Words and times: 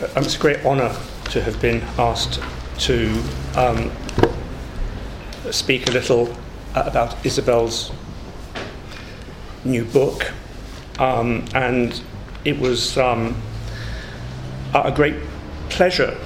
Um, 0.00 0.22
it's 0.22 0.36
a 0.36 0.38
great 0.38 0.64
honour 0.64 0.96
to 1.30 1.42
have 1.42 1.60
been 1.60 1.82
asked 1.98 2.40
to 2.78 3.20
um, 3.56 3.90
speak 5.50 5.88
a 5.88 5.90
little 5.90 6.32
uh, 6.76 6.84
about 6.86 7.16
Isobel's 7.24 7.90
new 9.64 9.84
book. 9.84 10.32
Um, 11.00 11.44
and 11.52 12.00
it 12.44 12.60
was 12.60 12.96
um, 12.96 13.42
a 14.72 14.92
great 14.92 15.16
pleasure, 15.68 16.16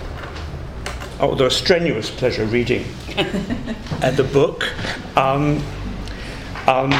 although 1.18 1.46
a 1.46 1.50
strenuous 1.50 2.10
pleasure, 2.10 2.44
reading 2.44 2.84
uh, 3.16 4.10
the 4.10 4.28
book. 4.34 4.64
Um, 5.16 5.64
um, 6.66 6.92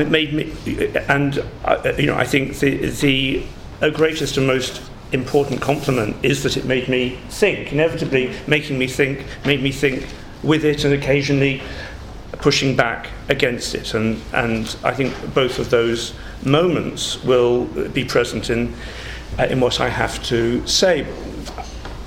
it 0.00 0.08
made 0.08 0.34
me, 0.34 0.54
and 1.08 1.44
uh, 1.64 1.94
you 1.98 2.06
know, 2.06 2.14
I 2.14 2.26
think 2.26 2.58
the, 2.60 2.90
the 2.90 3.44
greatest 3.90 4.36
and 4.36 4.46
most 4.46 4.82
important 5.12 5.60
compliment 5.60 6.16
is 6.22 6.42
that 6.42 6.56
it 6.56 6.64
made 6.64 6.88
me 6.88 7.18
think. 7.28 7.72
Inevitably, 7.72 8.34
making 8.46 8.78
me 8.78 8.86
think 8.86 9.24
made 9.44 9.62
me 9.62 9.72
think 9.72 10.06
with 10.42 10.64
it, 10.64 10.84
and 10.84 10.94
occasionally 10.94 11.62
pushing 12.32 12.76
back 12.76 13.08
against 13.28 13.74
it. 13.74 13.94
And 13.94 14.20
and 14.32 14.76
I 14.84 14.92
think 14.92 15.12
both 15.34 15.58
of 15.58 15.70
those 15.70 16.14
moments 16.44 17.22
will 17.24 17.64
be 17.88 18.04
present 18.04 18.50
in 18.50 18.74
uh, 19.38 19.44
in 19.44 19.60
what 19.60 19.80
I 19.80 19.88
have 19.88 20.22
to 20.24 20.66
say. 20.66 21.06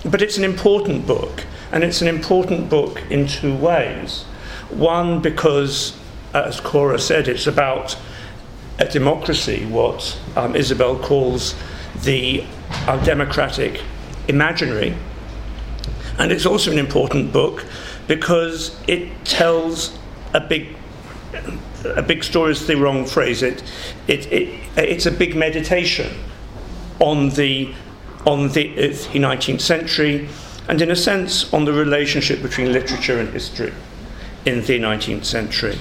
But 0.04 0.22
it's 0.22 0.38
an 0.38 0.44
important 0.44 1.05
book, 1.05 1.46
and 1.72 1.84
it's 1.84 2.02
an 2.02 2.08
important 2.08 2.70
book 2.70 3.02
in 3.10 3.27
two 3.27 3.55
ways. 3.55 4.24
One, 4.70 5.22
because, 5.22 5.98
as 6.34 6.60
Cora 6.60 6.98
said, 6.98 7.27
it's 7.27 7.46
about 7.46 7.98
a 8.80 8.86
democracy, 8.86 9.66
what 9.66 10.18
um, 10.36 10.54
Isobel 10.54 11.02
calls 11.04 11.55
the 12.04 12.45
uh, 12.88 13.04
democratic 13.04 13.81
imaginary. 14.27 14.95
And 16.18 16.32
it's 16.32 16.45
also 16.45 16.72
an 16.72 16.77
important 16.77 17.32
book 17.32 17.66
because 18.07 18.77
it 18.88 19.26
tells 19.26 19.98
a 20.34 20.40
big 20.40 20.76
a 21.84 22.01
big 22.01 22.24
story 22.24 22.51
is 22.51 22.68
the 22.68 22.76
wrong 22.76 23.05
phrase. 23.05 23.41
It, 23.41 23.63
it, 24.07 24.32
it, 24.32 24.60
it's 24.77 25.05
a 25.05 25.12
big 25.12 25.35
meditation 25.35 26.13
on 26.99 27.29
the 27.29 27.74
on 28.26 28.49
the 28.49 28.76
19th 28.76 29.62
century, 29.62 30.29
and 30.68 30.79
in 30.79 30.91
a 30.91 30.96
sense 30.96 31.51
on 31.54 31.66
the 31.66 31.73
relationship 31.73 32.41
between 32.41 32.71
literature 32.71 33.20
and 33.20 33.29
history 33.29 33.73
in 34.46 34.60
the 34.62 34.79
19th 34.79 35.26
century. 35.26 35.77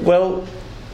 Well, 0.00 0.48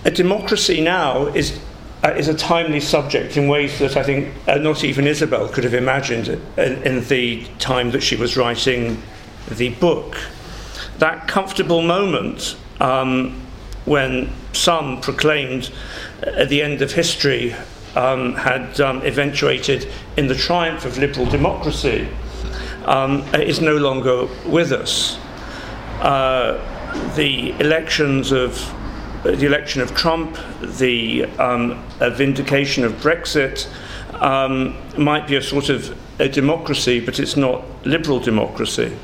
a 0.04 0.10
democracy 0.10 0.82
now 0.82 1.28
is 1.28 1.58
uh, 2.04 2.10
is 2.10 2.28
a 2.28 2.34
timely 2.34 2.80
subject 2.80 3.36
in 3.36 3.48
ways 3.48 3.78
that 3.78 3.96
I 3.96 4.02
think 4.02 4.34
uh, 4.46 4.56
not 4.56 4.84
even 4.84 5.06
Isobel 5.06 5.52
could 5.52 5.64
have 5.64 5.74
imagined 5.74 6.28
in, 6.28 6.82
in, 6.84 7.04
the 7.04 7.44
time 7.58 7.90
that 7.90 8.02
she 8.02 8.14
was 8.14 8.36
writing 8.36 9.02
the 9.50 9.70
book. 9.70 10.16
That 10.98 11.26
comfortable 11.26 11.82
moment 11.82 12.56
um, 12.80 13.40
when 13.84 14.30
some 14.52 15.00
proclaimed 15.00 15.70
at 16.22 16.48
the 16.48 16.62
end 16.62 16.82
of 16.82 16.92
history 16.92 17.54
um, 17.96 18.34
had 18.34 18.80
um, 18.80 19.02
eventuated 19.02 19.88
in 20.16 20.28
the 20.28 20.34
triumph 20.34 20.84
of 20.84 20.98
liberal 20.98 21.26
democracy 21.26 22.08
um, 22.84 23.22
is 23.34 23.60
no 23.60 23.76
longer 23.76 24.26
with 24.46 24.72
us. 24.72 25.18
Uh, 26.00 26.62
the 27.16 27.50
elections 27.60 28.30
of 28.30 28.56
the 29.22 29.46
election 29.46 29.80
of 29.80 29.94
Trump, 29.94 30.38
the 30.60 31.24
um, 31.38 31.82
vindication 31.98 32.84
of 32.84 32.92
Brexit, 32.94 33.68
um, 34.14 34.76
might 34.96 35.26
be 35.26 35.36
a 35.36 35.42
sort 35.42 35.68
of 35.68 35.96
a 36.20 36.28
democracy, 36.28 37.00
but 37.00 37.18
it's 37.18 37.36
not 37.36 37.64
liberal 37.86 38.20
democracy. 38.20 38.96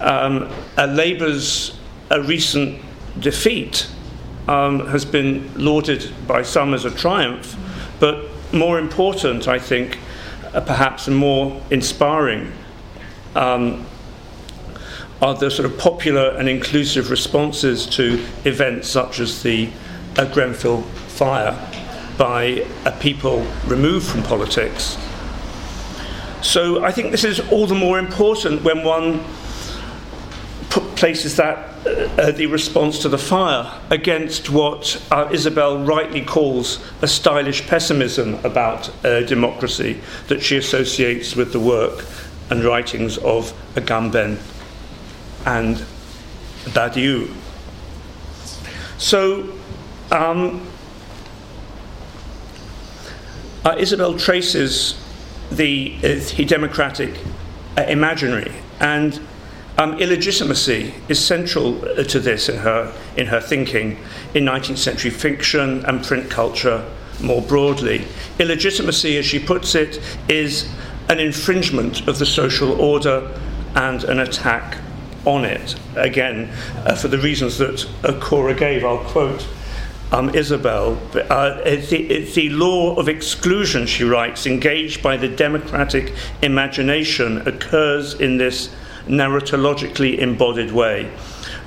Um, 0.00 0.50
Labour's 0.76 1.78
a 2.10 2.22
recent 2.22 2.82
defeat 3.20 3.88
um, 4.48 4.86
has 4.88 5.04
been 5.04 5.50
lauded 5.54 6.12
by 6.26 6.42
some 6.42 6.74
as 6.74 6.84
a 6.84 6.90
triumph, 6.90 7.56
but 8.00 8.26
more 8.52 8.78
important, 8.78 9.46
I 9.46 9.58
think, 9.58 9.98
uh, 10.52 10.60
perhaps 10.60 11.06
and 11.06 11.16
more 11.16 11.62
inspiring, 11.70 12.52
um, 13.36 13.86
are 15.22 15.34
the 15.34 15.50
sort 15.50 15.70
of 15.70 15.78
popular 15.78 16.30
and 16.38 16.48
inclusive 16.48 17.10
responses 17.10 17.86
to 17.86 18.24
events 18.44 18.88
such 18.88 19.20
as 19.20 19.42
the 19.42 19.70
uh, 20.16 20.24
Grenfell 20.32 20.82
fire 21.08 21.52
by 22.16 22.66
uh, 22.84 22.90
people 23.00 23.46
removed 23.66 24.06
from 24.06 24.22
politics. 24.22 24.96
So 26.42 26.82
I 26.82 26.90
think 26.90 27.10
this 27.10 27.24
is 27.24 27.40
all 27.50 27.66
the 27.66 27.74
more 27.74 27.98
important 27.98 28.62
when 28.62 28.82
one 28.82 29.24
places 30.96 31.36
that 31.36 31.56
uh, 31.86 32.30
the 32.30 32.46
response 32.46 32.98
to 32.98 33.08
the 33.08 33.18
fire 33.18 33.80
against 33.90 34.50
what 34.50 35.02
uh, 35.10 35.26
Isobel 35.28 35.86
rightly 35.86 36.22
calls 36.22 36.78
a 37.00 37.08
stylish 37.08 37.66
pessimism 37.66 38.34
about 38.44 38.90
uh, 39.04 39.20
democracy 39.22 40.00
that 40.28 40.42
she 40.42 40.58
associates 40.58 41.34
with 41.34 41.52
the 41.52 41.60
work 41.60 42.04
and 42.50 42.62
writings 42.64 43.16
of 43.18 43.52
Agamben 43.74 44.38
and 45.46 45.84
that 46.66 46.96
you. 46.96 47.34
So, 48.98 49.52
um, 50.10 50.66
uh, 53.64 53.76
Isobel 53.76 54.18
traces 54.18 55.00
the, 55.50 55.96
uh, 56.04 56.44
democratic 56.44 57.18
uh, 57.76 57.82
imaginary, 57.82 58.52
and 58.80 59.20
um, 59.78 59.98
illegitimacy 59.98 60.94
is 61.08 61.24
central 61.24 61.80
to 62.04 62.20
this 62.20 62.48
in 62.48 62.58
her, 62.58 62.92
in 63.16 63.26
her 63.26 63.40
thinking 63.40 63.98
in 64.34 64.44
19th 64.44 64.76
century 64.76 65.10
fiction 65.10 65.84
and 65.86 66.04
print 66.04 66.30
culture 66.30 66.84
more 67.22 67.40
broadly. 67.40 68.06
Illegitimacy, 68.38 69.16
as 69.16 69.24
she 69.24 69.38
puts 69.38 69.74
it, 69.74 70.00
is 70.28 70.70
an 71.08 71.18
infringement 71.18 72.06
of 72.06 72.18
the 72.18 72.26
social 72.26 72.78
order 72.80 73.30
and 73.74 74.04
an 74.04 74.20
attack 74.20 74.76
on 75.24 75.44
it. 75.44 75.74
Again, 75.96 76.50
uh, 76.84 76.94
for 76.94 77.08
the 77.08 77.18
reasons 77.18 77.58
that 77.58 77.86
Cora 78.20 78.54
gave, 78.54 78.84
I'll 78.84 78.98
quote 78.98 79.46
um, 80.12 80.30
Isobel. 80.30 80.98
Uh, 81.30 81.62
the, 81.64 82.24
the 82.34 82.50
law 82.50 82.96
of 82.96 83.08
exclusion, 83.08 83.86
she 83.86 84.04
writes, 84.04 84.46
engaged 84.46 85.02
by 85.02 85.16
the 85.16 85.28
democratic 85.28 86.12
imagination, 86.42 87.46
occurs 87.46 88.14
in 88.14 88.36
this 88.36 88.74
narratologically 89.06 90.18
embodied 90.18 90.72
way. 90.72 91.10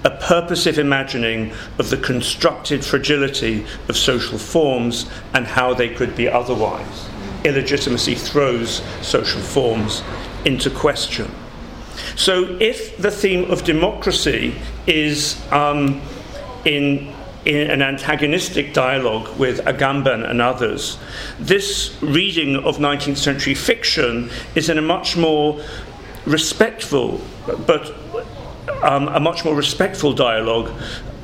A 0.04 0.12
purposive 0.12 0.78
imagining 0.78 1.54
of 1.80 1.90
the 1.90 1.98
constructed 1.98 2.84
fragility 2.84 3.66
of 3.88 3.96
social 3.96 4.38
forms 4.38 5.10
and 5.34 5.46
how 5.46 5.74
they 5.74 5.90
could 5.90 6.16
be 6.16 6.28
otherwise. 6.28 7.10
Illegitimacy 7.46 8.16
throws 8.16 8.82
social 9.02 9.42
forms 9.42 10.04
into 10.46 10.70
question. 10.70 11.32
So, 12.16 12.58
if 12.60 12.98
the 12.98 13.12
theme 13.12 13.50
of 13.52 13.64
democracy 13.64 14.56
is 14.88 15.42
um, 15.52 16.02
in, 16.66 17.14
in 17.46 17.70
an 17.70 17.82
antagonistic 17.82 18.74
dialogue 18.74 19.38
with 19.38 19.60
Agamben 19.66 20.30
and 20.30 20.42
others, 20.42 20.98
this 21.40 21.98
reading 22.02 22.56
of 22.56 22.78
19th 22.78 23.18
century 23.18 23.56
fiction 23.56 24.30
is 24.56 24.70
in 24.70 24.78
a 24.78 24.82
much 24.82 25.18
more 25.18 25.62
respectful, 26.26 27.22
but 27.66 27.94
um, 28.82 29.08
a 29.10 29.20
much 29.20 29.46
more 29.46 29.56
respectful 29.56 30.14
dialogue 30.14 30.72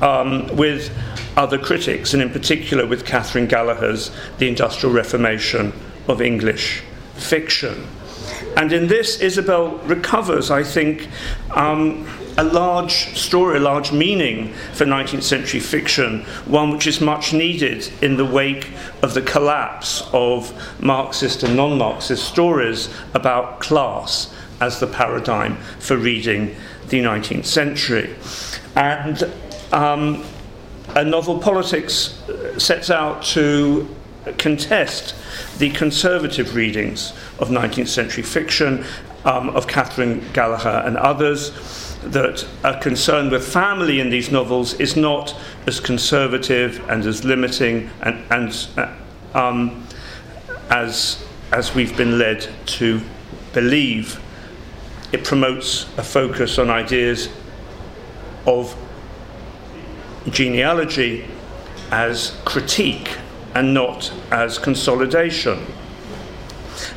um, 0.00 0.46
with 0.56 0.94
other 1.36 1.58
critics, 1.58 2.12
and 2.12 2.22
in 2.22 2.30
particular 2.30 2.86
with 2.86 3.04
Catherine 3.04 3.46
Gallagher's 3.46 4.10
The 4.38 4.48
Industrial 4.48 4.94
Reformation 4.94 5.72
of 6.08 6.20
English 6.20 6.82
Fiction. 7.14 7.86
And 8.56 8.72
in 8.72 8.88
this, 8.88 9.18
Isobel 9.18 9.80
recovers, 9.88 10.50
I 10.50 10.62
think, 10.62 11.08
um, 11.50 12.06
a 12.36 12.44
large 12.44 13.16
story, 13.18 13.58
a 13.58 13.60
large 13.60 13.92
meaning 13.92 14.52
for 14.72 14.84
19th 14.84 15.22
century 15.22 15.60
fiction, 15.60 16.22
one 16.46 16.70
which 16.70 16.86
is 16.86 17.00
much 17.00 17.32
needed 17.32 17.90
in 18.02 18.16
the 18.16 18.24
wake 18.24 18.70
of 19.02 19.14
the 19.14 19.22
collapse 19.22 20.08
of 20.12 20.52
Marxist 20.80 21.42
and 21.42 21.56
non 21.56 21.78
Marxist 21.78 22.24
stories 22.24 22.88
about 23.14 23.60
class 23.60 24.32
as 24.60 24.80
the 24.80 24.86
paradigm 24.86 25.56
for 25.78 25.96
reading 25.96 26.54
the 26.88 27.00
19th 27.00 27.46
century. 27.46 28.14
And 28.76 29.22
um, 29.72 30.24
a 30.94 31.04
novel 31.04 31.38
politics 31.38 32.22
sets 32.58 32.90
out 32.90 33.22
to 33.22 33.88
contest 34.38 35.14
the 35.58 35.70
conservative 35.70 36.54
readings 36.54 37.12
of 37.38 37.48
19th 37.48 37.88
century 37.88 38.22
fiction 38.22 38.84
um, 39.24 39.50
of 39.50 39.66
Catherine 39.66 40.24
Gallagher 40.32 40.82
and 40.86 40.96
others. 40.96 41.52
That 42.02 42.46
a 42.64 42.80
concern 42.80 43.30
with 43.30 43.46
family 43.46 44.00
in 44.00 44.08
these 44.08 44.30
novels 44.30 44.72
is 44.74 44.96
not 44.96 45.36
as 45.66 45.80
conservative 45.80 46.82
and 46.88 47.04
as 47.04 47.26
limiting 47.26 47.90
and, 48.00 48.24
and 48.30 48.66
uh, 48.78 48.94
um, 49.38 49.86
as 50.70 51.22
as 51.52 51.74
we've 51.74 51.96
been 51.96 52.18
led 52.18 52.48
to 52.64 53.02
believe. 53.52 54.20
It 55.12 55.24
promotes 55.24 55.82
a 55.98 56.02
focus 56.02 56.58
on 56.58 56.70
ideas 56.70 57.28
of 58.46 58.74
genealogy 60.30 61.26
as 61.90 62.36
critique 62.44 63.18
and 63.54 63.74
not 63.74 64.12
as 64.30 64.58
consolidation. 64.58 65.66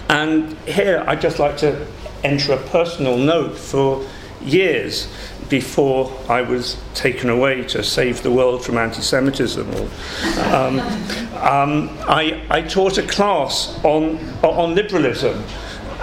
And 0.09 0.57
here 0.59 1.03
I'd 1.07 1.21
just 1.21 1.39
like 1.39 1.57
to 1.57 1.87
enter 2.23 2.53
a 2.53 2.57
personal 2.57 3.17
note 3.17 3.57
for 3.57 4.05
years 4.41 5.07
before 5.49 6.11
I 6.29 6.41
was 6.41 6.77
taken 6.93 7.29
away 7.29 7.63
to 7.65 7.83
save 7.83 8.23
the 8.23 8.31
world 8.31 8.63
from 8.65 8.77
anti 8.77 9.01
Semitism. 9.01 9.67
Um, 10.51 10.79
um, 11.35 11.89
I, 12.07 12.43
I, 12.49 12.61
taught 12.61 12.97
a 12.97 13.03
class 13.03 13.79
on, 13.83 14.17
on 14.41 14.73
liberalism. 14.73 15.43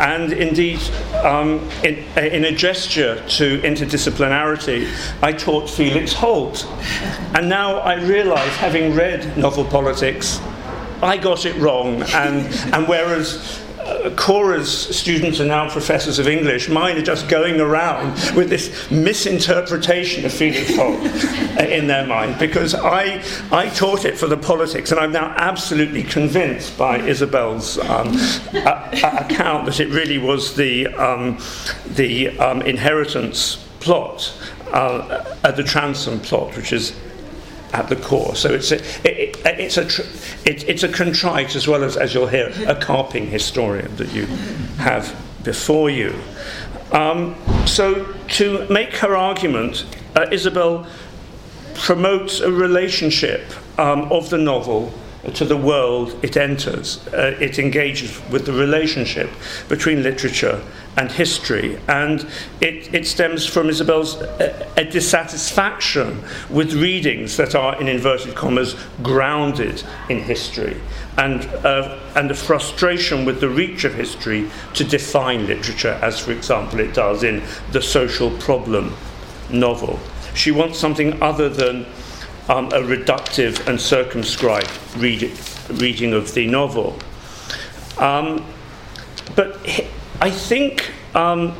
And 0.00 0.32
indeed, 0.32 0.80
um, 1.22 1.68
in, 1.84 1.98
in, 2.16 2.46
a 2.46 2.52
gesture 2.52 3.22
to 3.28 3.60
interdisciplinarity, 3.60 4.88
I 5.22 5.32
taught 5.34 5.68
Felix 5.68 6.14
Holt. 6.14 6.66
And 7.34 7.50
now 7.50 7.80
I 7.80 7.96
realize, 7.96 8.50
having 8.56 8.94
read 8.94 9.36
novel 9.36 9.66
politics, 9.66 10.40
I 11.02 11.18
got 11.18 11.44
it 11.44 11.54
wrong. 11.56 12.02
And, 12.14 12.46
and 12.74 12.88
whereas 12.88 13.62
Cora's 14.16 14.70
students 14.96 15.40
are 15.40 15.46
now 15.46 15.68
professors 15.70 16.18
of 16.18 16.28
English. 16.28 16.68
Mine 16.68 16.96
are 16.96 17.02
just 17.02 17.28
going 17.28 17.60
around 17.60 18.12
with 18.34 18.48
this 18.48 18.90
misinterpretation 18.90 20.24
of 20.24 20.32
Felix 20.32 20.74
Holt 20.74 21.00
in 21.60 21.86
their 21.86 22.06
mind 22.06 22.38
because 22.38 22.74
I, 22.74 23.22
I 23.50 23.68
taught 23.70 24.04
it 24.04 24.16
for 24.18 24.26
the 24.26 24.36
politics, 24.36 24.90
and 24.90 25.00
I'm 25.00 25.12
now 25.12 25.34
absolutely 25.36 26.02
convinced 26.02 26.76
by 26.78 26.98
Isobel's 26.98 27.78
um, 27.78 28.08
a, 28.54 28.90
a 29.02 29.24
account 29.24 29.66
that 29.66 29.80
it 29.80 29.88
really 29.88 30.18
was 30.18 30.54
the, 30.56 30.86
um, 30.88 31.38
the 31.86 32.38
um, 32.38 32.62
inheritance 32.62 33.56
plot, 33.80 34.32
uh, 34.68 35.24
uh, 35.44 35.50
the 35.52 35.62
Transome 35.62 36.20
plot, 36.20 36.56
which 36.56 36.72
is 36.72 36.98
at 37.72 37.88
the 37.88 37.96
core. 37.96 38.34
So 38.34 38.52
it's 38.52 38.72
a, 38.72 39.09
it's 39.44 39.76
a, 39.76 39.84
it, 40.48 40.68
it's 40.68 40.82
a 40.82 40.88
contrite 40.88 41.56
as 41.56 41.66
well 41.66 41.84
as, 41.84 41.96
as 41.96 42.14
you'll 42.14 42.26
hear, 42.26 42.52
a 42.66 42.74
carping 42.74 43.26
historian 43.26 43.94
that 43.96 44.12
you 44.12 44.26
have 44.76 45.14
before 45.44 45.90
you. 45.90 46.14
Um, 46.92 47.36
so 47.66 48.12
to 48.28 48.66
make 48.68 48.94
her 48.96 49.16
argument, 49.16 49.86
uh, 50.16 50.26
Isobel 50.26 50.86
promotes 51.74 52.40
a 52.40 52.50
relationship 52.50 53.42
um, 53.78 54.12
of 54.12 54.28
the 54.30 54.38
novel 54.38 54.92
to 55.34 55.44
the 55.44 55.56
world 55.56 56.18
it 56.22 56.36
enters. 56.36 57.06
Uh, 57.08 57.36
it 57.40 57.58
engages 57.58 58.20
with 58.30 58.46
the 58.46 58.52
relationship 58.52 59.30
between 59.68 60.02
literature 60.02 60.62
and 60.96 61.12
history, 61.12 61.78
and 61.88 62.26
it, 62.60 62.92
it 62.92 63.06
stems 63.06 63.46
from 63.46 63.68
Isobel's 63.68 64.16
uh, 64.16 64.68
a 64.76 64.84
dissatisfaction 64.84 66.22
with 66.48 66.72
readings 66.72 67.36
that 67.36 67.54
are, 67.54 67.80
in 67.80 67.86
inverted 67.86 68.34
commas, 68.34 68.74
grounded 69.02 69.82
in 70.08 70.20
history, 70.20 70.80
and, 71.16 71.44
uh, 71.64 71.98
and 72.16 72.30
a 72.30 72.34
frustration 72.34 73.24
with 73.24 73.40
the 73.40 73.48
reach 73.48 73.84
of 73.84 73.94
history 73.94 74.50
to 74.74 74.84
define 74.84 75.46
literature, 75.46 75.98
as, 76.02 76.18
for 76.18 76.32
example, 76.32 76.80
it 76.80 76.94
does 76.94 77.22
in 77.22 77.42
the 77.72 77.82
social 77.82 78.30
problem 78.38 78.94
novel. 79.50 79.98
She 80.34 80.50
wants 80.50 80.78
something 80.78 81.22
other 81.22 81.48
than 81.48 81.86
um, 82.50 82.66
a 82.66 82.80
reductive 82.80 83.64
and 83.68 83.80
circumscribed 83.80 84.68
read- 84.96 85.30
reading 85.68 86.12
of 86.12 86.34
the 86.34 86.48
novel. 86.48 86.98
Um, 87.96 88.44
but 89.36 89.58
I 90.20 90.30
think 90.30 90.90
um, 91.14 91.56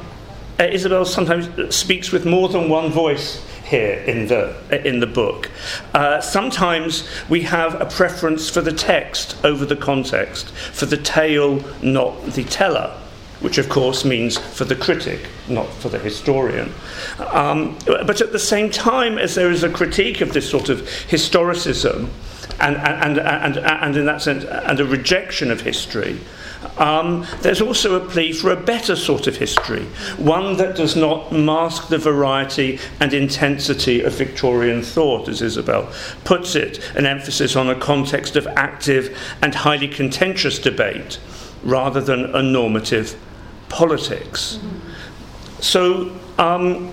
Isobel 0.59 1.07
sometimes 1.07 1.75
speaks 1.75 2.11
with 2.11 2.27
more 2.27 2.49
than 2.49 2.69
one 2.69 2.91
voice 2.91 3.47
here 3.65 3.99
in 4.01 4.27
the, 4.27 4.57
in 4.85 4.99
the 4.99 5.07
book. 5.07 5.49
Uh, 5.95 6.21
sometimes 6.21 7.09
we 7.29 7.43
have 7.43 7.81
a 7.81 7.87
preference 7.87 8.51
for 8.51 8.61
the 8.61 8.73
text 8.73 9.37
over 9.45 9.65
the 9.65 9.77
context, 9.77 10.51
for 10.51 10.87
the 10.87 10.97
tale, 10.97 11.65
not 11.83 12.33
the 12.33 12.43
teller 12.43 13.00
which 13.41 13.59
of 13.59 13.69
course 13.69 14.05
means 14.05 14.39
for 14.39 14.65
the 14.65 14.77
critic, 14.77 15.29
not 15.49 15.69
for 15.75 15.89
the 15.89 15.99
historian. 15.99 16.73
Um, 17.19 17.79
but 17.87 18.21
at 18.21 18.33
the 18.33 18.39
same 18.39 18.71
time, 18.71 19.19
as 19.19 19.35
there 19.35 19.51
is 19.51 19.63
a 19.63 19.71
critique 19.71 20.21
of 20.21 20.33
this 20.33 20.49
sort 20.49 20.69
of 20.69 20.83
historicism, 20.83 22.09
and, 22.61 22.77
and, 22.77 23.19
and, 23.19 23.57
and, 23.57 23.97
in 23.97 24.05
that 24.07 24.21
sense, 24.21 24.45
and 24.45 24.79
a 24.81 24.85
rejection 24.85 25.51
of 25.51 25.63
history, 25.63 26.19
um, 26.77 27.27
there's 27.41 27.63
also 27.63 27.95
a 27.95 28.07
plea 28.07 28.33
for 28.33 28.51
a 28.51 28.57
better 28.57 28.95
sort 28.95 29.27
of 29.27 29.37
history, 29.37 29.85
one 30.19 30.59
that 30.59 30.77
does 30.77 30.95
not 30.95 31.33
mask 31.33 31.89
the 31.89 31.97
variety 31.97 32.79
and 33.01 33.15
intensity 33.15 34.03
of 34.03 34.13
Victorian 34.13 34.83
thought, 34.83 35.29
as 35.29 35.41
Isobel 35.41 35.91
puts 36.25 36.55
it, 36.55 36.79
an 36.97 37.07
emphasis 37.07 37.57
on 37.57 37.71
a 37.71 37.75
context 37.75 38.37
of 38.37 38.47
active 38.49 39.17
and 39.41 39.55
highly 39.55 39.89
contentious 39.89 40.59
debate 40.59 41.19
rather 41.63 42.01
than 42.01 42.35
a 42.35 42.43
normative 42.43 43.17
politics. 43.71 44.59
So, 45.61 46.15
um, 46.39 46.93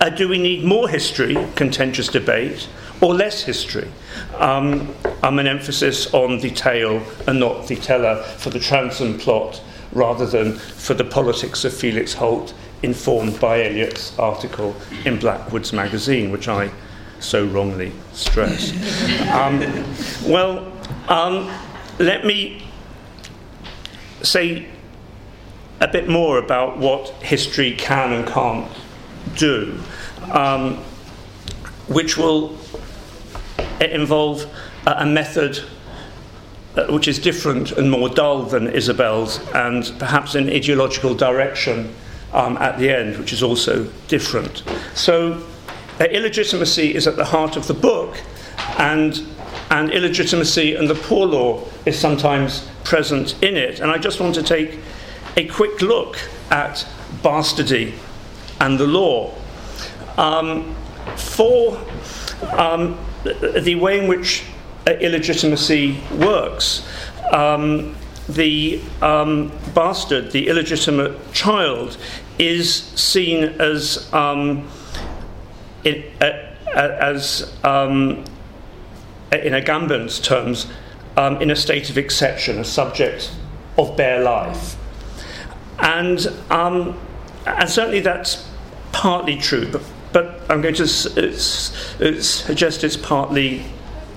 uh, 0.00 0.10
do 0.10 0.28
we 0.28 0.36
need 0.36 0.64
more 0.64 0.88
history, 0.88 1.36
contentious 1.54 2.08
debate, 2.08 2.68
or 3.00 3.14
less 3.14 3.42
history? 3.42 3.88
Um, 4.36 4.94
I'm 5.22 5.38
an 5.38 5.46
emphasis 5.46 6.12
on 6.12 6.40
the 6.40 6.50
tale 6.50 7.02
and 7.26 7.40
not 7.40 7.68
the 7.68 7.76
teller 7.76 8.22
for 8.22 8.50
the 8.50 8.58
Transome 8.58 9.18
plot 9.18 9.62
rather 9.92 10.26
than 10.26 10.54
for 10.54 10.94
the 10.94 11.04
politics 11.04 11.64
of 11.64 11.72
Felix 11.72 12.12
Holt, 12.14 12.54
informed 12.82 13.38
by 13.38 13.62
Eliot's 13.62 14.18
article 14.18 14.74
in 15.04 15.18
Blackwood's 15.18 15.72
magazine, 15.72 16.30
which 16.32 16.48
I 16.48 16.70
so 17.20 17.46
wrongly 17.46 17.92
stress. 18.12 18.72
um, 19.30 19.60
well, 20.28 20.72
um, 21.08 21.50
let 21.98 22.24
me 22.24 22.64
say 24.22 24.66
a 25.82 25.88
bit 25.88 26.08
more 26.08 26.38
about 26.38 26.78
what 26.78 27.08
history 27.22 27.72
can 27.72 28.12
and 28.12 28.26
can't 28.26 28.70
do, 29.36 29.78
um, 30.30 30.76
which 31.88 32.16
will 32.16 32.56
involve 33.80 34.46
a 34.86 35.04
method 35.04 35.58
uh, 36.76 36.86
which 36.86 37.08
is 37.08 37.18
different 37.18 37.72
and 37.72 37.90
more 37.90 38.08
dull 38.08 38.44
than 38.44 38.68
Isobel's, 38.68 39.40
and 39.54 39.92
perhaps 39.98 40.36
an 40.36 40.48
ideological 40.48 41.14
direction 41.14 41.92
um, 42.32 42.56
at 42.58 42.78
the 42.78 42.88
end, 42.88 43.18
which 43.18 43.32
is 43.32 43.42
also 43.42 43.84
different. 44.08 44.62
So, 44.94 45.44
uh, 46.00 46.04
illegitimacy 46.04 46.94
is 46.94 47.06
at 47.06 47.16
the 47.16 47.24
heart 47.24 47.56
of 47.56 47.66
the 47.66 47.74
book, 47.74 48.22
and, 48.78 49.20
and 49.70 49.90
illegitimacy 49.90 50.76
and 50.76 50.88
the 50.88 50.94
poor 50.94 51.26
law 51.26 51.62
is 51.84 51.98
sometimes 51.98 52.66
present 52.84 53.34
in 53.42 53.56
it. 53.56 53.80
And 53.80 53.90
I 53.90 53.98
just 53.98 54.20
want 54.20 54.34
to 54.36 54.42
take 54.42 54.78
a 55.36 55.46
quick 55.46 55.80
look 55.80 56.18
at 56.50 56.86
bastardy 57.22 57.94
and 58.60 58.78
the 58.78 58.86
law. 58.86 59.34
Um, 60.16 60.74
for 61.16 61.78
um, 62.56 62.98
the 63.24 63.74
way 63.76 63.98
in 63.98 64.08
which 64.08 64.44
uh, 64.86 64.92
illegitimacy 64.92 65.98
works, 66.18 66.86
um, 67.32 67.96
the 68.28 68.80
um, 69.00 69.50
bastard, 69.74 70.30
the 70.32 70.48
illegitimate 70.48 71.32
child, 71.32 71.96
is 72.38 72.82
seen 72.82 73.44
as 73.60 74.12
um, 74.12 74.68
in, 75.84 76.04
uh, 76.20 76.32
as 76.74 77.52
um, 77.64 78.24
in 79.32 79.54
Agamben's 79.54 80.20
terms, 80.20 80.66
in 81.16 81.50
a 81.50 81.56
state 81.56 81.90
of 81.90 81.98
exception, 81.98 82.58
a 82.58 82.64
subject 82.64 83.32
of 83.78 83.96
bare 83.96 84.22
life. 84.22 84.76
And, 85.82 86.26
um, 86.48 86.98
and 87.44 87.68
certainly 87.68 88.00
that's 88.00 88.48
partly 88.92 89.36
true, 89.36 89.70
but, 89.70 89.82
but 90.12 90.40
I'm 90.48 90.62
going 90.62 90.76
to 90.76 90.86
suggest 90.86 92.84
it's 92.84 92.96
partly 92.96 93.64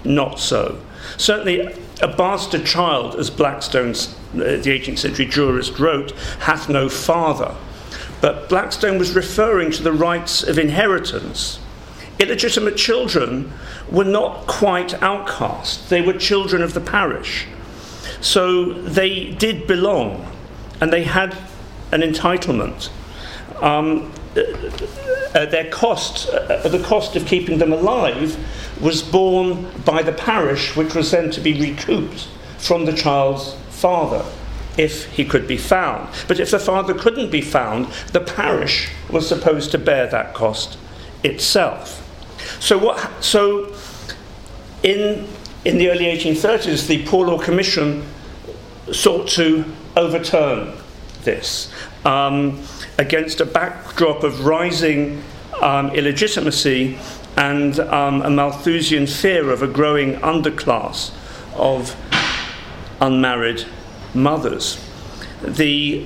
not 0.03 0.39
so. 0.39 0.79
Certainly, 1.17 1.75
a 2.01 2.07
bastard 2.07 2.65
child, 2.65 3.15
as 3.15 3.29
Blackstone's, 3.29 4.13
uh, 4.33 4.59
the 4.61 4.79
18th 4.79 4.99
century 4.99 5.25
jurist, 5.25 5.79
wrote, 5.79 6.11
hath 6.41 6.69
no 6.69 6.87
father. 6.87 7.55
But 8.21 8.47
Blackstone 8.47 8.99
was 8.99 9.15
referring 9.15 9.71
to 9.71 9.83
the 9.83 9.93
rights 9.93 10.43
of 10.43 10.59
inheritance. 10.59 11.59
Illegitimate 12.19 12.77
children 12.77 13.51
were 13.91 14.05
not 14.05 14.45
quite 14.47 14.93
outcast, 15.01 15.89
they 15.89 16.01
were 16.01 16.13
children 16.13 16.61
of 16.61 16.73
the 16.73 16.81
parish. 16.81 17.47
So 18.21 18.73
they 18.73 19.31
did 19.31 19.67
belong 19.67 20.31
and 20.79 20.91
they 20.91 21.03
had 21.03 21.37
an 21.95 22.01
entitlement. 22.01 22.89
Um, 23.61 24.11
uh, 24.35 24.41
uh, 25.33 25.45
their 25.45 25.69
cost, 25.71 26.29
uh, 26.29 26.67
the 26.67 26.83
cost 26.83 27.15
of 27.15 27.25
keeping 27.25 27.57
them 27.57 27.71
alive, 27.71 28.37
was 28.81 29.01
borne 29.01 29.71
by 29.85 30.03
the 30.03 30.11
parish, 30.11 30.75
which 30.75 30.93
was 30.93 31.11
then 31.11 31.31
to 31.31 31.41
be 31.41 31.59
recouped 31.59 32.27
from 32.57 32.85
the 32.85 32.93
child's 32.93 33.55
father. 33.69 34.23
if 34.77 35.05
he 35.13 35.23
could 35.23 35.47
be 35.47 35.55
found. 35.55 36.09
But 36.27 36.37
if 36.37 36.51
the 36.51 36.59
father 36.59 36.93
couldn't 36.93 37.31
be 37.31 37.39
found, 37.39 37.85
the 38.11 38.19
parish 38.19 38.89
was 39.09 39.25
supposed 39.25 39.71
to 39.71 39.77
bear 39.77 40.05
that 40.07 40.33
cost 40.33 40.77
itself. 41.23 42.01
So, 42.59 42.77
what, 42.77 43.23
so 43.23 43.73
in, 44.83 45.25
in 45.63 45.77
the 45.77 45.89
early 45.89 46.05
1830s, 46.05 46.87
the 46.87 47.05
Poor 47.05 47.25
Law 47.25 47.39
Commission 47.39 48.03
sought 48.91 49.29
to 49.29 49.63
overturn 49.95 50.73
this 51.25 51.71
um, 52.05 52.65
against 52.97 53.41
a 53.41 53.45
backdrop 53.45 54.23
of 54.23 54.45
rising 54.45 55.21
um, 55.61 55.89
illegitimacy 55.89 56.97
and 57.37 57.79
um, 57.79 58.21
a 58.21 58.29
Malthusian 58.29 59.07
fear 59.07 59.51
of 59.51 59.61
a 59.61 59.67
growing 59.67 60.13
underclass 60.15 61.11
of 61.55 61.95
unmarried 63.01 63.65
mothers. 64.13 64.79
The 65.41 66.05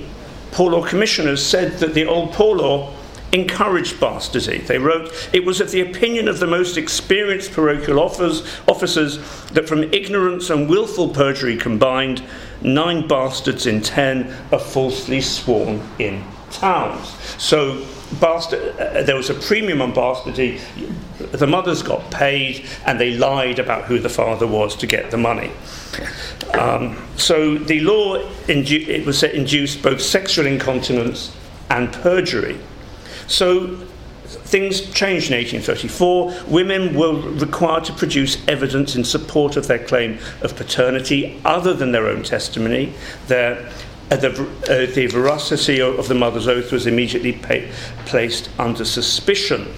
Poor 0.51 0.71
Law 0.71 0.85
Commissioners 0.85 1.45
said 1.45 1.73
that 1.79 1.93
the 1.93 2.05
old 2.05 2.33
Poor 2.33 2.55
Law 2.55 2.95
encouraged 3.31 3.95
bastardy. 3.95 4.65
They 4.65 4.77
wrote, 4.77 5.29
It 5.33 5.45
was 5.45 5.61
of 5.61 5.71
the 5.71 5.81
opinion 5.81 6.27
of 6.27 6.39
the 6.39 6.47
most 6.47 6.77
experienced 6.77 7.51
parochial 7.51 7.99
officers, 7.99 8.41
that 9.51 9.67
from 9.67 9.83
ignorance 9.93 10.49
and 10.49 10.69
wilful 10.69 11.09
perjury 11.09 11.57
combined, 11.57 12.23
nine 12.61 13.07
bastards 13.07 13.65
in 13.65 13.81
ten 13.81 14.35
are 14.51 14.59
falsely 14.59 15.21
sworn 15.21 15.81
in 15.99 16.23
towns. 16.51 17.09
So 17.37 17.85
bastard, 18.19 18.75
uh, 18.79 19.03
there 19.03 19.15
was 19.15 19.29
a 19.29 19.35
premium 19.35 19.81
on 19.81 19.93
bastardy. 19.93 20.59
The 21.31 21.47
mothers 21.47 21.83
got 21.83 22.09
paid 22.09 22.65
and 22.85 22.99
they 22.99 23.11
lied 23.11 23.59
about 23.59 23.85
who 23.85 23.99
the 23.99 24.09
father 24.09 24.47
was 24.47 24.75
to 24.77 24.87
get 24.87 25.11
the 25.11 25.17
money. 25.17 25.51
Um, 26.53 26.97
so 27.17 27.57
the 27.57 27.81
law 27.81 28.17
indu- 28.47 28.87
it 28.87 29.05
was 29.05 29.21
induced 29.21 29.83
both 29.83 30.01
sexual 30.01 30.47
incontinence 30.47 31.35
and 31.69 31.91
perjury. 31.93 32.57
So 33.29 33.77
things 34.25 34.81
changed 34.91 35.31
in 35.31 35.37
1834. 35.37 36.45
Women 36.47 36.95
were 36.95 37.13
required 37.13 37.83
to 37.85 37.93
produce 37.93 38.37
evidence 38.47 38.95
in 38.95 39.03
support 39.03 39.55
of 39.55 39.67
their 39.67 39.79
claim 39.79 40.17
of 40.41 40.55
paternity 40.55 41.39
other 41.45 41.73
than 41.73 41.91
their 41.91 42.07
own 42.07 42.23
testimony. 42.23 42.93
Their, 43.27 43.69
uh, 44.11 44.15
the, 44.15 44.31
uh, 44.63 44.93
the, 44.93 45.07
veracity 45.07 45.79
of 45.79 46.07
the 46.07 46.15
mother's 46.15 46.47
oath 46.47 46.71
was 46.71 46.87
immediately 46.87 47.33
pay, 47.33 47.71
placed 48.05 48.49
under 48.57 48.83
suspicion. 48.83 49.73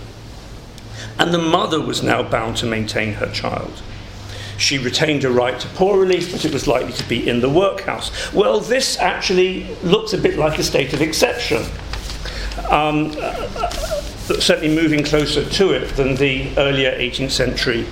And 1.20 1.34
the 1.34 1.38
mother 1.38 1.82
was 1.82 2.02
now 2.02 2.24
bound 2.24 2.56
to 2.58 2.66
maintain 2.66 3.14
her 3.16 3.30
child. 3.32 3.82
She 4.58 4.78
retained 4.78 5.26
a 5.26 5.30
right 5.30 5.60
to 5.60 5.68
poor 5.70 6.00
relief, 6.00 6.32
but 6.32 6.46
it 6.46 6.54
was 6.54 6.68
likely 6.68 6.94
to 6.94 7.10
be 7.10 7.28
in 7.28 7.42
the 7.42 7.50
workhouse. 7.50 8.32
Well, 8.34 8.62
this 8.62 8.98
actually 8.98 9.76
looks 9.84 10.14
a 10.14 10.18
bit 10.18 10.38
like 10.38 10.58
a 10.58 10.64
state 10.64 10.94
of 10.94 11.02
exception 11.02 11.66
um, 12.70 13.12
certainly 14.40 14.74
moving 14.74 15.04
closer 15.04 15.44
to 15.44 15.72
it 15.72 15.96
than 15.96 16.16
the 16.16 16.56
earlier 16.58 16.92
18th 16.98 17.32
century 17.32 17.86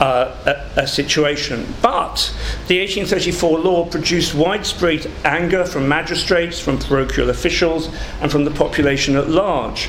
uh, 0.00 0.64
a, 0.76 0.80
a 0.80 0.86
situation. 0.86 1.72
But 1.80 2.34
the 2.68 2.80
1834 2.80 3.58
law 3.60 3.86
produced 3.86 4.34
widespread 4.34 5.10
anger 5.24 5.64
from 5.64 5.88
magistrates, 5.88 6.58
from 6.60 6.78
parochial 6.78 7.30
officials, 7.30 7.88
and 8.20 8.30
from 8.30 8.44
the 8.44 8.50
population 8.50 9.16
at 9.16 9.28
large. 9.28 9.88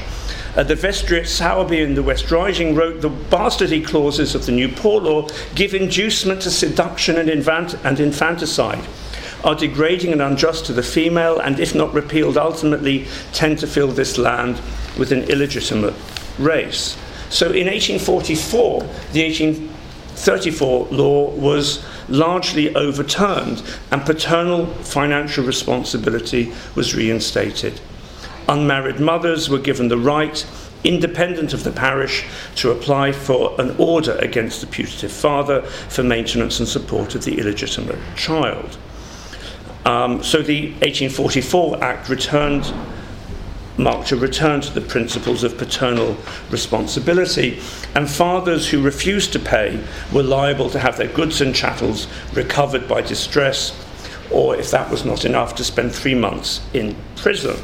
Uh, 0.56 0.64
the 0.64 0.76
vestry 0.76 1.20
at 1.20 1.26
Sowerby 1.26 1.82
in 1.82 1.96
the 1.96 2.04
West 2.04 2.32
Riding 2.32 2.76
wrote 2.76 3.02
the 3.02 3.10
bastardy 3.10 3.86
clauses 3.86 4.36
of 4.36 4.46
the 4.46 4.54
new 4.54 4.70
poor 4.70 5.02
law 5.02 5.28
give 5.54 5.74
inducement 5.74 6.42
to 6.44 6.52
seduction 6.52 7.18
and, 7.18 7.30
infant- 7.30 7.76
and 7.84 8.00
infanticide 8.00 8.86
are 9.46 9.56
degrading 9.56 10.12
and 10.12 10.22
unjust 10.22 10.66
to 10.66 10.74
the 10.74 10.84
female, 10.84 11.40
and 11.40 11.60
if 11.60 11.76
not 11.76 11.94
repealed, 11.94 12.36
ultimately 12.36 13.06
tend 13.32 13.60
to 13.60 13.68
fill 13.68 13.88
this 13.90 14.18
land 14.18 14.60
with 14.98 15.12
an 15.12 15.24
illegitimate 15.26 15.94
race. 16.40 16.98
So 17.30 17.48
in 17.48 17.68
1844, 17.68 18.80
the 19.14 19.24
1834 19.24 20.88
law 20.88 21.30
was 21.30 21.86
largely 22.10 22.76
overturned, 22.76 23.62
and 23.92 24.02
paternal 24.04 24.66
financial 24.66 25.46
responsibility 25.46 26.52
was 26.74 26.96
reinstated. 26.96 27.80
Unmarried 28.50 29.00
mothers 29.00 29.50
were 29.50 29.60
given 29.60 29.88
the 29.88 29.98
right, 29.98 30.46
independent 30.84 31.54
of 31.54 31.64
the 31.64 31.72
parish, 31.72 32.26
to 32.56 32.72
apply 32.72 33.12
for 33.12 33.60
an 33.60 33.76
order 33.78 34.16
against 34.18 34.62
the 34.62 34.68
putative 34.68 35.12
father 35.12 35.62
for 35.62 36.04
maintenance 36.04 36.60
and 36.60 36.68
support 36.68 37.14
of 37.14 37.26
the 37.26 37.40
illegitimate 37.40 38.00
child. 38.16 38.78
Um, 39.86 40.24
so 40.24 40.42
the 40.42 40.72
1844 40.82 41.84
Act 41.84 42.10
returned, 42.10 42.74
marked 43.78 44.12
a 44.12 44.16
return 44.16 44.62
to 44.62 44.74
the 44.74 44.82
principles 44.82 45.44
of 45.44 45.60
paternal 45.60 46.18
responsibility, 46.50 47.60
and 47.94 48.10
fathers 48.10 48.68
who 48.68 48.82
refused 48.82 49.32
to 49.34 49.40
pay 49.40 49.80
were 50.12 50.24
liable 50.24 50.72
to 50.72 50.80
have 50.80 50.98
their 50.98 51.08
goods 51.08 51.40
and 51.40 51.54
chattels 51.54 52.08
recovered 52.34 52.88
by 52.88 53.02
distress, 53.02 53.80
or 54.32 54.56
if 54.56 54.72
that 54.72 54.90
was 54.90 55.06
not 55.06 55.24
enough, 55.24 55.54
to 55.56 55.64
spend 55.64 55.94
three 55.94 56.16
months 56.16 56.62
in 56.74 56.96
prison. 57.16 57.56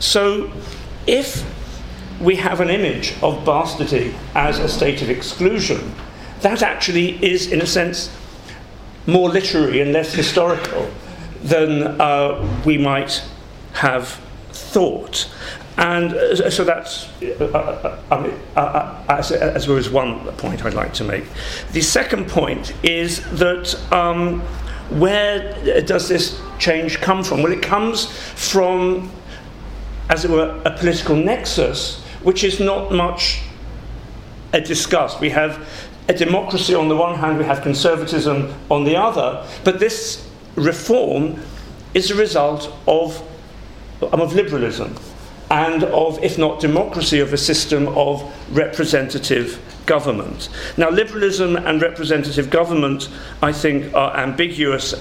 So 0.00 0.52
if 1.06 1.42
we 2.20 2.36
have 2.36 2.60
an 2.60 2.68
image 2.68 3.12
of 3.22 3.42
bastardy 3.46 4.12
as 4.34 4.58
a 4.58 4.68
state 4.68 5.00
of 5.00 5.08
exclusion, 5.08 5.94
that 6.42 6.62
actually 6.62 7.24
is, 7.24 7.50
in 7.50 7.62
a 7.62 7.66
sense, 7.66 8.14
more 9.06 9.30
literary 9.30 9.80
and 9.80 9.92
less 9.94 10.12
historical 10.12 10.90
than 11.42 12.00
uh, 12.00 12.62
we 12.64 12.78
might 12.78 13.22
have 13.74 14.20
thought. 14.50 15.30
And 15.78 16.12
uh, 16.12 16.50
so 16.50 16.64
that's, 16.64 17.08
uh, 17.22 17.44
uh, 17.44 17.98
uh, 18.10 18.14
um, 18.14 18.40
uh 18.56 19.04
as, 19.08 19.30
as 19.30 19.68
well 19.68 19.78
as 19.78 19.88
one 19.88 20.24
point 20.32 20.64
I'd 20.64 20.74
like 20.74 20.92
to 20.94 21.04
make. 21.04 21.24
The 21.72 21.80
second 21.80 22.28
point 22.28 22.74
is 22.82 23.20
that 23.38 23.80
um, 23.92 24.40
where 24.90 25.82
does 25.82 26.08
this 26.08 26.40
change 26.58 27.00
come 27.00 27.22
from? 27.22 27.44
Well, 27.44 27.52
it 27.52 27.62
comes 27.62 28.06
from, 28.06 29.12
as 30.08 30.24
it 30.24 30.32
were, 30.32 30.60
a 30.64 30.76
political 30.76 31.14
nexus, 31.14 32.02
which 32.24 32.42
is 32.42 32.58
not 32.58 32.90
much 32.90 33.42
discussed. 34.52 35.20
We 35.20 35.30
have 35.30 35.68
a 36.08 36.12
democracy 36.12 36.74
on 36.74 36.88
the 36.88 36.96
one 36.96 37.16
hand, 37.18 37.38
we 37.38 37.44
have 37.44 37.62
conservatism 37.62 38.52
on 38.70 38.84
the 38.84 38.96
other, 38.96 39.46
but 39.62 39.78
this 39.78 40.27
reform 40.58 41.40
is 41.94 42.10
a 42.10 42.14
result 42.14 42.72
of, 42.86 43.22
of 44.00 44.34
liberalism 44.34 44.94
and 45.50 45.84
of, 45.84 46.22
if 46.22 46.36
not 46.38 46.60
democracy, 46.60 47.20
of 47.20 47.32
a 47.32 47.38
system 47.38 47.88
of 47.88 48.22
representative 48.54 49.60
government. 49.86 50.50
Now, 50.76 50.90
liberalism 50.90 51.56
and 51.56 51.80
representative 51.80 52.50
government, 52.50 53.08
I 53.42 53.52
think, 53.52 53.94
are 53.94 54.14
ambiguous 54.16 54.94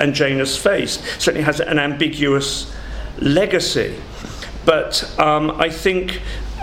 and 0.00 0.14
Janus 0.14 0.56
faced. 0.56 1.02
Certainly 1.20 1.44
has 1.44 1.60
an 1.60 1.78
ambiguous 1.78 2.72
legacy. 3.18 3.96
But 4.64 5.02
um, 5.18 5.50
I 5.52 5.68
think 5.68 6.20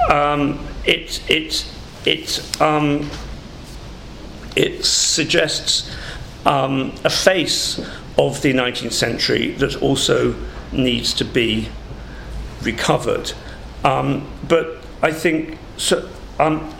um, 0.09 0.65
it, 0.85 1.21
it, 1.29 1.69
it, 2.05 2.61
um, 2.61 3.09
it 4.55 4.85
suggests 4.85 5.93
um, 6.45 6.93
a 7.03 7.09
face 7.09 7.81
of 8.17 8.41
the 8.41 8.53
19th 8.53 8.93
century 8.93 9.51
that 9.53 9.81
also 9.81 10.35
needs 10.71 11.13
to 11.13 11.25
be 11.25 11.69
recovered. 12.61 13.33
Um, 13.83 14.27
but 14.47 14.77
I 15.01 15.11
think, 15.11 15.57
so, 15.77 16.09
um, 16.39 16.73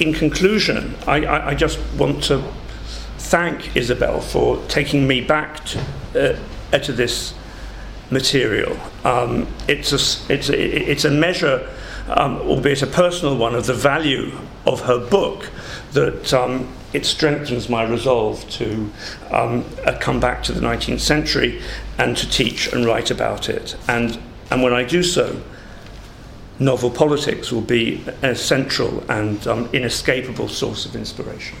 in 0.00 0.12
conclusion, 0.12 0.96
I, 1.06 1.24
I, 1.24 1.48
I, 1.48 1.54
just 1.54 1.78
want 1.98 2.22
to 2.24 2.42
thank 3.18 3.74
Isobel 3.74 4.22
for 4.22 4.64
taking 4.68 5.06
me 5.06 5.20
back 5.20 5.64
to, 5.66 6.38
uh, 6.72 6.78
to 6.78 6.92
this 6.92 7.34
material. 8.10 8.78
Um, 9.04 9.46
it's, 9.66 9.92
a, 9.92 10.32
it's, 10.32 10.48
a, 10.48 10.90
it's 10.90 11.04
a 11.04 11.10
measure, 11.10 11.68
um, 12.08 12.38
albeit 12.38 12.82
a 12.82 12.86
personal 12.86 13.36
one, 13.36 13.54
of 13.54 13.66
the 13.66 13.74
value 13.74 14.38
of 14.66 14.82
her 14.82 14.98
book 14.98 15.50
that 15.92 16.32
um, 16.32 16.72
it 16.92 17.04
strengthens 17.04 17.68
my 17.68 17.82
resolve 17.82 18.48
to 18.50 18.90
um, 19.30 19.64
uh, 19.84 19.96
come 20.00 20.20
back 20.20 20.42
to 20.44 20.52
the 20.52 20.60
19th 20.60 21.00
century 21.00 21.60
and 21.98 22.16
to 22.16 22.28
teach 22.28 22.72
and 22.72 22.86
write 22.86 23.10
about 23.10 23.48
it. 23.48 23.76
And, 23.88 24.18
and 24.50 24.62
when 24.62 24.72
I 24.72 24.84
do 24.84 25.02
so, 25.02 25.42
novel 26.58 26.90
politics 26.90 27.52
will 27.52 27.60
be 27.60 28.04
a 28.22 28.34
central 28.34 29.04
and 29.10 29.46
um, 29.46 29.68
inescapable 29.72 30.48
source 30.48 30.86
of 30.86 30.96
inspiration. 30.96 31.58